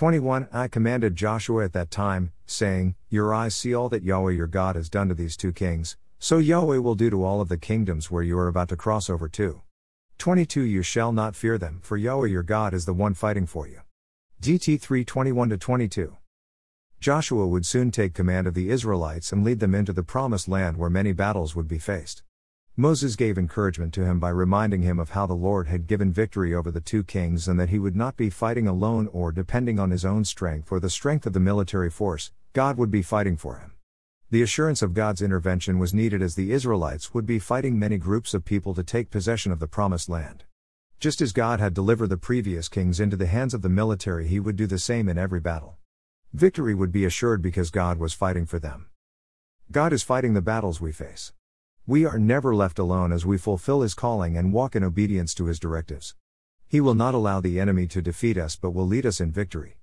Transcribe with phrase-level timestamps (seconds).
[0.00, 4.46] 21 I commanded Joshua at that time, saying, Your eyes see all that Yahweh your
[4.46, 7.58] God has done to these two kings, so Yahweh will do to all of the
[7.58, 9.60] kingdoms where you are about to cross over to.
[10.16, 13.68] 22 You shall not fear them, for Yahweh your God is the one fighting for
[13.68, 13.82] you.
[14.40, 16.16] DT 3 21 22.
[16.98, 20.78] Joshua would soon take command of the Israelites and lead them into the promised land
[20.78, 22.22] where many battles would be faced.
[22.76, 26.54] Moses gave encouragement to him by reminding him of how the Lord had given victory
[26.54, 29.90] over the two kings and that he would not be fighting alone or depending on
[29.90, 33.56] his own strength or the strength of the military force, God would be fighting for
[33.56, 33.72] him.
[34.30, 38.32] The assurance of God's intervention was needed as the Israelites would be fighting many groups
[38.32, 40.44] of people to take possession of the Promised Land.
[41.00, 44.38] Just as God had delivered the previous kings into the hands of the military, he
[44.38, 45.78] would do the same in every battle.
[46.32, 48.86] Victory would be assured because God was fighting for them.
[49.72, 51.32] God is fighting the battles we face.
[51.90, 55.46] We are never left alone as we fulfill His calling and walk in obedience to
[55.46, 56.14] His directives.
[56.68, 59.74] He will not allow the enemy to defeat us but will lead us in victory.